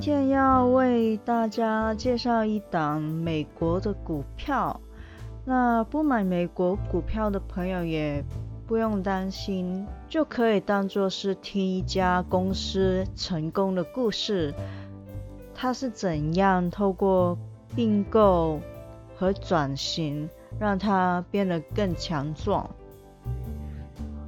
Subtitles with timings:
[0.00, 4.80] 今天要为大家介绍一档美国的股票。
[5.44, 8.24] 那不买美国股票的朋友也
[8.66, 14.54] 不用担心，就可以当做是听一家公司成功的故事。
[15.54, 17.36] 它是怎样透过
[17.76, 18.58] 并购
[19.14, 22.70] 和转型，让它变得更强壮？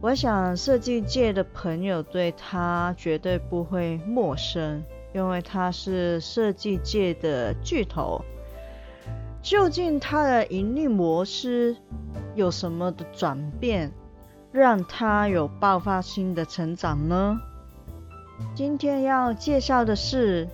[0.00, 4.80] 我想设计界的朋友对它绝对不会陌生。
[5.16, 8.22] 因为它是设计界的巨头，
[9.40, 11.74] 究竟它的盈利模式
[12.34, 13.90] 有什么的转变，
[14.52, 17.38] 让它有爆发性的成长呢？
[18.54, 20.46] 今天要介绍的是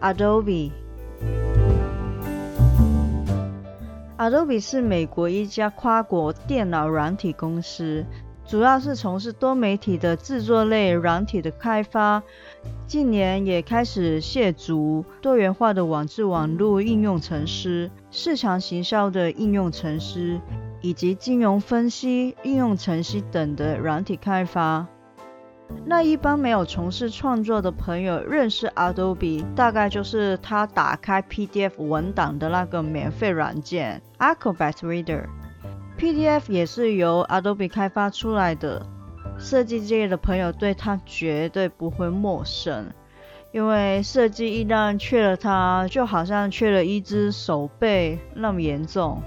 [0.00, 0.72] Adobe。
[4.16, 8.06] Adobe 是美国一家跨国电脑软体公司。
[8.46, 12.22] 主要是从事多媒体的制作类软体的开发，
[12.86, 20.40] 近年也开始涉足多元化的网志网络应用程式、市场行销的应用程式，
[20.80, 24.86] 以及金融分析应用程式等的软体开发。
[25.84, 35.24] 那一般没有从事创作的朋友认识 Adobe，大概就是他打开 PDF 文档的那个免费软件 Acrobat Reader。
[35.98, 38.84] PDF 也是由 Adobe 开发出来的，
[39.38, 42.92] 设计界的朋友对它绝对不会陌生，
[43.50, 49.22] 因为设计一旦缺了它，就好像缺了一只手背那么严重。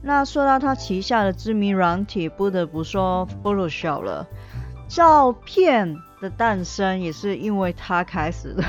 [0.00, 4.26] 那说到它旗下的知名软体，不得不说 Photoshop 了，
[4.86, 8.62] 照片的诞生也是因为它开始的，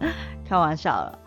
[0.46, 1.18] 开玩笑了。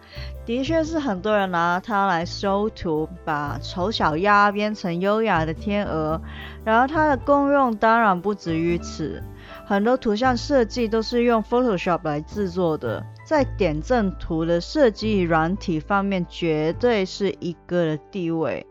[0.45, 6.21] 的确是很多人拿它来修图，把丑小鸭变成优雅的天鹅。
[6.63, 9.23] 然后它的功用当然不止于此，
[9.65, 18.65] 很多图像设计都是用 Photoshop 来制作的，在点阵图的设计软体方面绝对是一个的地位。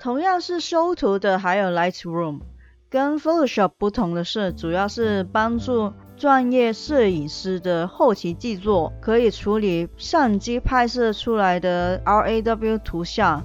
[0.00, 2.40] 同样是修图的，还有 Lightroom，
[2.88, 5.92] 跟 Photoshop 不同的是，主要是帮助。
[6.16, 13.44] 专业摄影师的后期制作可以处理相机拍摄出来的 RAW 图像，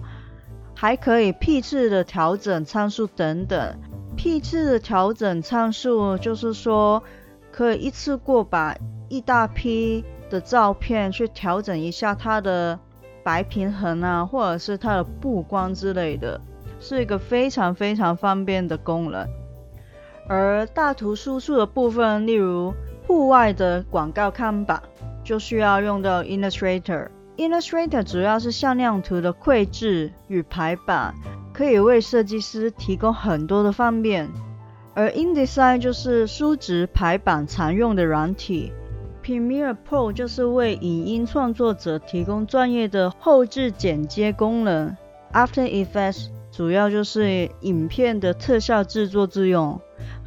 [0.73, 3.77] 还可以批次的调整参数等等。
[4.15, 7.03] 批次的调整参数就是说，
[7.51, 8.77] 可以一次过把
[9.09, 12.79] 一大批的照片去调整一下它的
[13.21, 16.39] 白平衡啊，或者是它的布光之类的，
[16.79, 19.27] 是一个非常非常方便的功能。
[20.31, 22.73] 而大图输出的部分，例如
[23.05, 24.81] 户外的广告看板，
[25.25, 27.09] 就需要用到 Illustrator。
[27.35, 31.13] Illustrator 主要是向量图的绘制与排版，
[31.51, 34.29] 可以为设计师提供很多的方便。
[34.93, 38.71] 而 InDesign 就是书值排版常用的软体。
[39.21, 44.95] Premiere Pro 就是为影音创作者提供专业的后置剪接功能。
[45.33, 49.81] After Effects 主要就是影片的特效制作之用。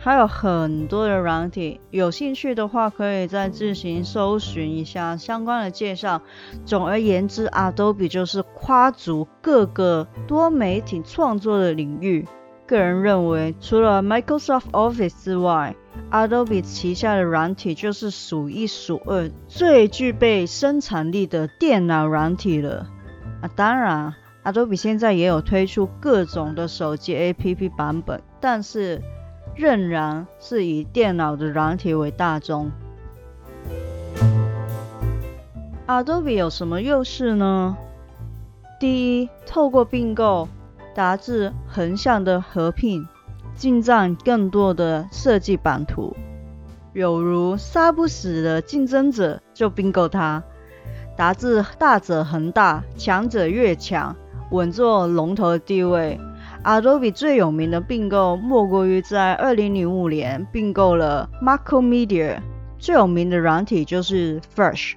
[0.05, 6.21] 还有很多的软体，有兴趣的话可以再自行搜寻一下相关的介绍。
[6.67, 12.29] 总而言之，Adobe 就是跨足各个多媒体创作的领域。
[12.67, 15.75] 个人认为，除了 Microsoft Office 之外
[16.11, 22.87] ，Adobe 旗下的软体就是数一数二最具备生产力的电脑软体了。
[23.41, 24.13] 啊，当然
[24.45, 29.01] ，Adobe 现在也有推出各种的手机 APP 版本，但是。
[29.57, 32.71] 仍然是以电脑的软体为大宗。
[35.87, 37.77] Adobe 有什么优势呢？
[38.81, 40.49] 第一，透过并购
[40.95, 43.07] 达至横向的合并，
[43.55, 46.17] 进占更多的设计版图。
[46.93, 50.43] 有如杀不死的竞争者就并购它，
[51.17, 54.17] 达至大者恒大，强者越强，
[54.51, 56.19] 稳坐龙头的地位。
[56.65, 62.39] Adobe 最有名的并购莫过于在二零零五年并购了 Macromedia，
[62.79, 64.95] 最有名的软体就是 Flash。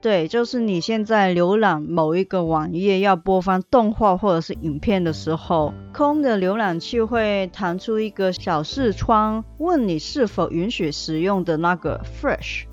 [0.00, 12.66] 对，就是你现在浏览某一个网页要播放动画或者是影片的时候，空的浏览器会弹出一个小视窗，问你是否允许使用的那个 Fresh。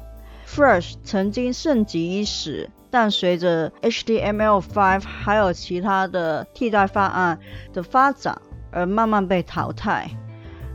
[0.47, 7.39] Fresh 曾经盛极一时，但随着 HTML5 还有其他的替代方案
[7.73, 8.41] 的发展
[8.71, 10.09] 而慢慢被淘汰。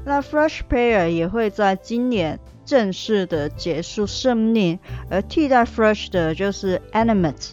[0.05, 2.39] 那 Fresh Player 也会在今年。
[2.67, 4.79] 正式的结束生命，
[5.11, 7.51] 而替代 Fresh 的就是 Animate。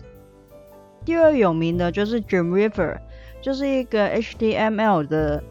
[1.04, 2.98] 第二有名的就是 Dreamweaver，
[3.42, 5.44] 就是一个 HTML 的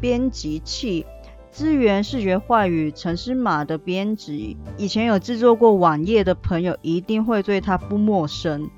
[0.00, 1.04] 编辑器，
[1.50, 4.56] 支援视觉化与程式码的编辑。
[4.76, 8.70] 以前有制作过网页的朋友一定会对它不陌生。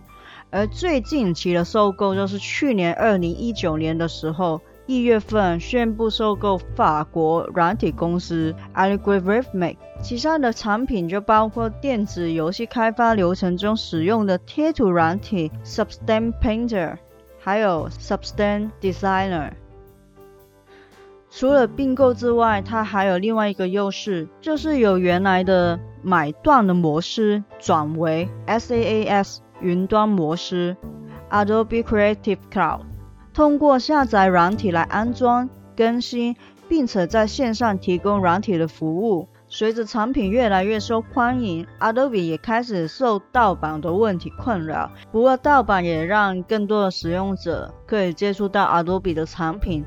[0.50, 4.60] 而最近期的收购就是去年二零一九年的时候。
[4.86, 16.96] 一月份宣布收购法国软体公司 Algorithmic，旗下的产品就包括电子游戏开发流程中使用的贴图软体 Substance Painter，
[17.38, 19.52] 还有 Substance Designer。
[21.30, 30.76] 除了并购之外，它还有另外一个优势，就是由原来的买断的模式转为 SaaS 云端模式
[31.30, 32.80] Adobe Creative Cloud。
[33.32, 36.34] 通过下载软体来安装、更新，
[36.68, 39.28] 并且在线上提供软体的服务。
[39.52, 44.90] 随着产品越来越受欢迎，Adobe 也开始受盗版的问题困扰。
[45.10, 49.84] 不过，盗版也让更多的使用者可以接触到 Adobe 的产品，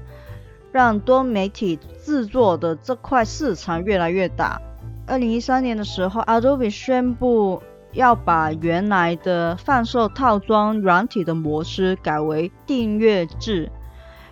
[0.74, 4.62] 让多媒体制作的这块市场越来越大。
[5.08, 7.64] 二零一三年的时候，Adobe 宣布。
[7.94, 13.72] 要把原来的贩售套装软体的模式改为订阅制。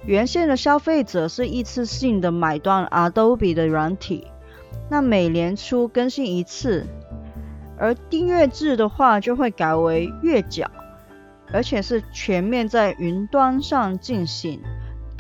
[0.04, 4.26] 原先的消费者是一次性的买断 Adobe 的软体，
[4.90, 6.88] 那每年初更新一次。
[7.78, 10.66] 而订阅制的话，就会改为月缴，
[11.54, 14.60] 而且是全面在云端上进行，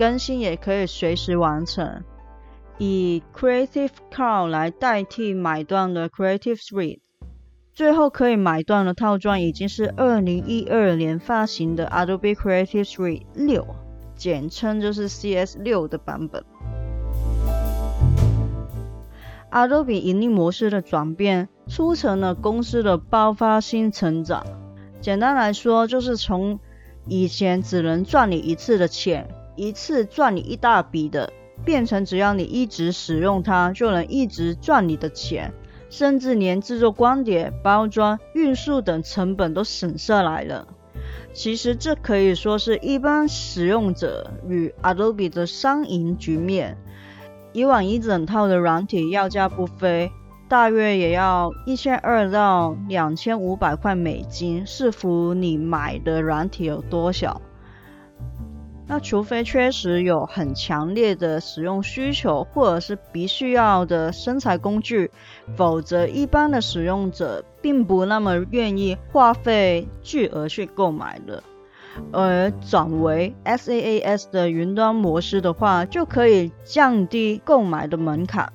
[0.01, 2.03] 更新也可以随时完成。
[2.79, 7.01] 以 Creative Cloud 来代替买断的 Creative Suite。
[7.71, 13.67] 最后可以买断的套装已经是二零一二年发行的 Adobe Creative Suite 六，
[14.15, 16.43] 简称就是 CS 六的版本。
[19.51, 24.43] Adobe 盈利模式的转变，促成了公司的爆发性成长。
[24.99, 26.59] 简单来说，就是从
[27.05, 31.31] 以前只能赚你一次的钱，一次赚你一大笔的，
[31.65, 35.53] 变成只要你一直使用它，就能一直赚你的钱。
[35.89, 40.65] 甚至连制作光碟、包装、运输等成本都省下来了。
[41.33, 46.77] 其实这可以说是一般使用者与 Adobe 的双赢局面。
[47.51, 50.09] 以往一整套的软体要价不菲，
[50.47, 57.41] 大约也要一千二到两千五百块美金，视乎你买的软体有多小。
[58.87, 65.09] 那除非确实有很强烈的使用需求，或者是必须要的生财工具，
[65.55, 71.41] 否则一般的使用者并不那么愿意花费巨额去购买的。
[72.11, 78.51] 而转为 SaaS 的云端模式的话，就可以降低购买的门槛。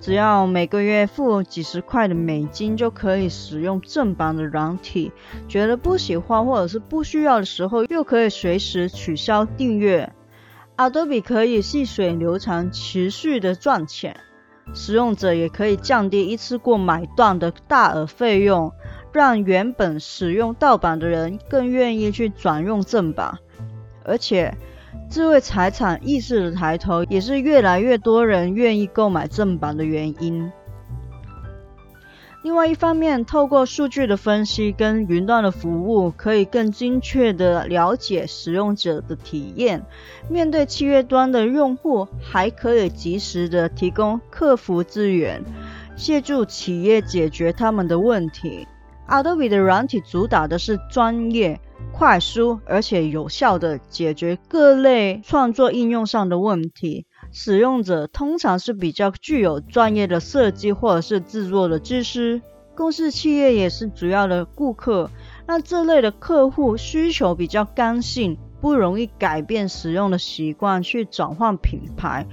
[0.00, 5.10] 只要每个月付几十块的美金就可以使用正版的软体，
[5.48, 10.12] 觉得不喜欢或者是不需要的时候，又可以随时取消订阅。
[10.76, 14.20] Adobe 可以细水流长、持续的赚钱，
[14.74, 18.72] 使用者也可以降低一次过买断的大额费用，
[19.12, 23.38] 让原本使用盗版的人更愿意去转用正版，
[24.04, 24.54] 而且。
[25.08, 30.50] 智慧财产意识的抬头，也是越来越多人愿意购买正版的原因。
[32.42, 39.84] 另外一方面，透过数据的分析跟云端的服务，可以更精确的了解使用者的体验。
[40.28, 45.42] 面对契约端的用户，还可以及时的提供客服资源，
[45.96, 48.68] 协助企业解决他们的问题。
[49.08, 51.60] Adobe 的软体主打的是专业。
[51.98, 57.06] 快速而且有效的解决各类创作应用上的问题。
[57.32, 62.42] 使用者通常是比较具有专业的设计或者是制作的知识，
[62.74, 65.10] 公司企业也是主要的顾客。
[65.46, 72.26] 那这类的客户需求比较刚性，不容易改变使用的习惯去转换品牌。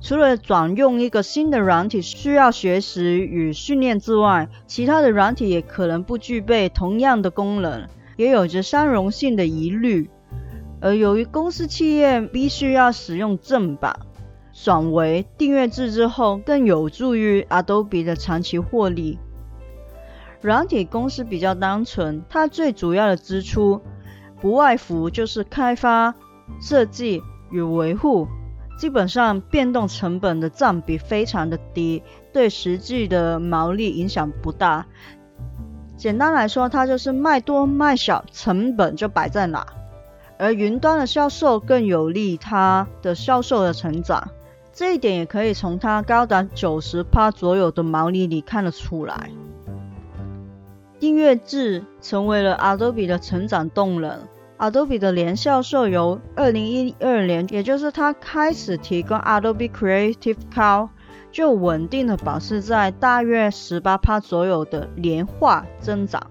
[0.00, 7.86] 除了转用一个新的软体需要学习与训练之外，其他的软体也可能不具备同样的功能。
[8.16, 10.10] 也有着相容性的疑虑，
[10.80, 13.98] 而由于公司企业必须要使用正版，
[14.52, 19.18] 转为订阅制之后，更有助于 Adobe 的长期获利。
[20.40, 23.80] 软体公司比较单纯，它最主要的支出
[24.40, 26.14] 不外乎就是开发、
[26.60, 28.28] 设计与维护，
[28.78, 32.02] 基本上变动成本的占比非常的低，
[32.32, 34.86] 对实际的毛利影响不大。
[35.96, 39.66] 简单来说，它就是卖多卖小，成本就摆在哪。
[40.38, 44.28] 而云端的销售更有利它的销售的成长，
[44.72, 49.30] 这一点也可以从它高达九十趴左右的毛利里看得出来。
[50.98, 54.18] 订阅制成为了 Adobe 的成长动能。
[54.58, 60.88] Adobe 的年销售由二零一二年，也就是它开始提供 Adobe Creative Cloud，
[61.34, 66.30] 就稳定的保持在大约十八趴左右的年化增长。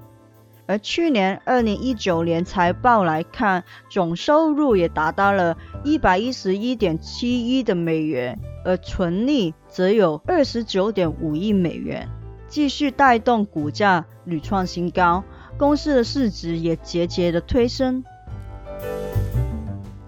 [0.66, 12.08] 而去年二零一九年财报来看，总收入也达到了一百一十一点七亿的美元，而纯利则有二十九点五亿美元，
[12.48, 15.22] 继续带动股价屡创新高，
[15.58, 18.06] 公司的市值也节节的推升。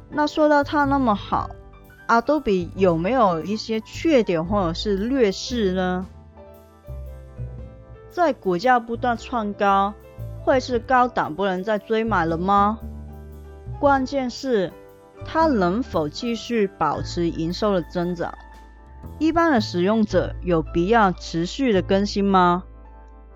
[0.10, 1.50] 那说到它那么好
[2.08, 6.06] ，Adobe 有没有一些缺点或者是劣势呢？
[8.10, 9.94] 在股价不断创高。
[10.44, 12.78] 会是高档不能再追买了吗？
[13.80, 14.72] 关键是
[15.26, 18.32] 它能否继续保持营收的增长？
[19.18, 22.64] 一般的使用者有必要持续的更新吗？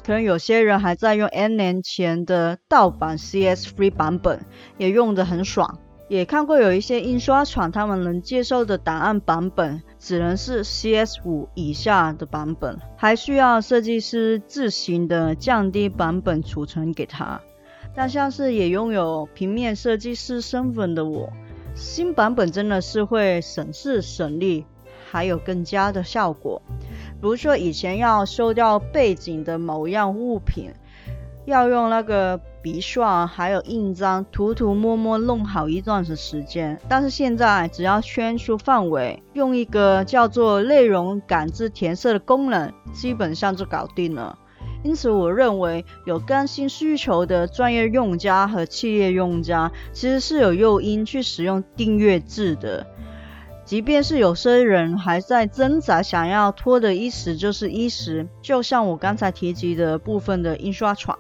[0.06, 4.46] 可能有些人还在用 N 年前的盗版 CS Free 版本，
[4.78, 5.80] 也用得很爽。
[6.10, 17.40] 也看过有一些印刷厂，他们能接受的档案版本只能是 CS5 以下的版本，还需要设计师自行的降低版本储存给他。
[17.96, 21.32] 但像是也拥有平面设计师身份的我，
[21.76, 24.66] 新版本真的是会省事省力，
[25.12, 26.62] 还有更加的效果。
[27.22, 30.72] 比如说以前要收掉背景的某样物品。
[31.46, 44.38] 要用那个笔刷还有印章涂涂摸摸弄好一段的时间，但是现在只要圈出范围，用一个叫做内容感知填色的功能，基本上就搞定了。
[44.84, 52.86] 因此，我认为有更新需求的专业用家和企业用家，其实是有诱因去使用订阅制的。
[53.64, 61.20] 即便是有些人还在挣扎，想要拖的一时就是一时，就像我刚才提及的部分的印刷厂。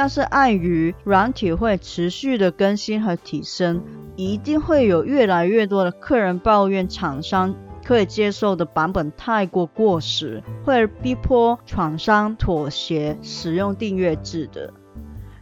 [0.00, 3.82] 但是碍于软体会持续的更新和提升，
[4.16, 7.54] 一定会有越来越多的客人抱怨厂商
[7.84, 14.72] 可以接受的版本太过过时，会逼迫厂商妥协使用订阅制的。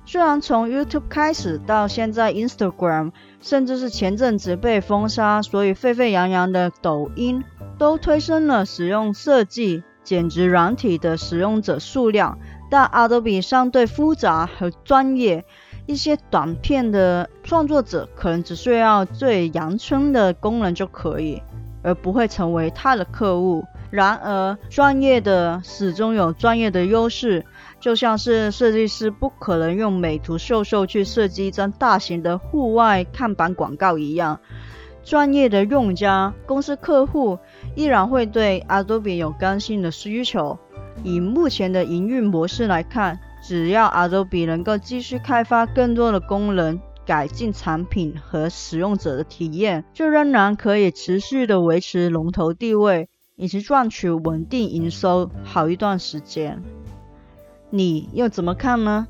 [0.04, 7.44] 虽然从 YouTube 开始到现在 Instagram，甚至是前阵子被封杀，所以沸沸扬扬的抖音，
[7.78, 12.40] 都推升了使用设计剪辑软体的使用者数量。
[12.70, 15.44] 但 Adobe 相对复杂和专业，
[15.86, 21.42] 一些短片的创作者可能只需要最阳春的功能就可以，
[21.82, 23.64] 而不会成为他的客户。
[23.90, 27.46] 然而，专业的始终有专业的优势，
[27.80, 34.40] 就像是设计师不可能用美图秀秀去设计一张大型的户外看板广告一样，
[35.02, 37.38] 专业的用家、公司客户
[37.74, 40.58] 依然会对 Adobe 有刚性的需求。
[41.04, 56.62] 以目前的营运模式来看，只要 Adobe 能够继续开发更多的功能，改进产品和使用者的体验，就仍然可以持续的维持龙头地位，以及赚取稳定营收好一段时间。
[57.70, 59.06] 你又怎么看呢？